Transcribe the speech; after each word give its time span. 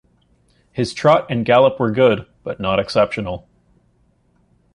His 0.71 0.95
trot 0.95 1.27
and 1.29 1.45
gallop 1.45 1.79
were 1.79 1.91
good 1.91 2.25
but 2.41 2.59
not 2.59 2.79
exceptional. 2.79 3.47